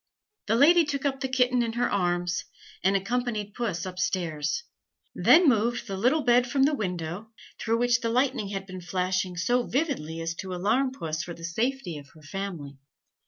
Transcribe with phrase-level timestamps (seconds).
[0.47, 2.45] The lady took up the kitten in her arms,
[2.83, 4.63] and accompanied Puss up stairs,
[5.13, 9.37] then moved the little bed from the window, through which the lightning had been flashing
[9.37, 12.79] so vividly as to alarm Puss for the safety of her family.